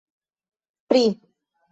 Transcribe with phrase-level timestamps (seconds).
[0.89, 1.03] pri